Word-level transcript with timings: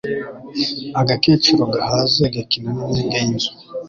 Agakecuru 1.01 1.63
gahaze 1.73 2.23
gakina 2.33 2.69
n'imyenge 2.91 3.17
y'inzu. 3.25 3.51